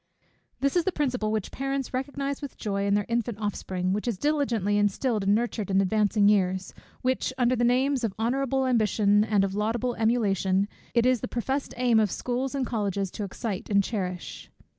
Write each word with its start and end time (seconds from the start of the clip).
This 0.61 0.75
is 0.75 0.83
the 0.83 0.91
principle 0.91 1.31
which 1.31 1.51
parents 1.51 1.93
recognize 1.93 2.41
with 2.41 2.57
joy 2.57 2.87
in 2.87 2.95
their 2.95 3.05
infant 3.07 3.37
offspring, 3.37 3.93
which 3.93 4.07
is 4.07 4.17
diligently 4.17 4.79
instilled 4.79 5.25
and 5.25 5.35
nurtured 5.35 5.69
in 5.69 5.79
advancing 5.79 6.27
years, 6.27 6.73
which, 7.03 7.31
under 7.37 7.55
the 7.55 7.63
names 7.63 8.03
of 8.03 8.11
honourable 8.17 8.65
ambition 8.65 9.23
and 9.23 9.43
of 9.43 9.53
laudable 9.53 9.93
emulation, 9.93 10.67
it 10.95 11.05
is 11.05 11.21
the 11.21 11.27
professed 11.27 11.75
aim 11.77 11.99
of 11.99 12.09
schools 12.09 12.55
and 12.55 12.65
colleges 12.65 13.11
to 13.11 13.23
excite 13.23 13.69
and 13.69 13.83
cherish. 13.83 14.49